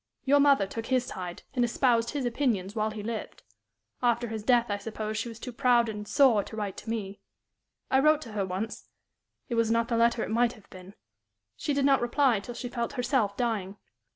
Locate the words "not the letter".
9.69-10.23